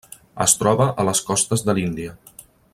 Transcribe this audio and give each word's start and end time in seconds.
Es 0.45 0.55
troba 0.61 0.87
a 1.03 1.05
les 1.09 1.21
costes 1.29 1.65
de 1.69 1.77
l'Índia. 1.81 2.19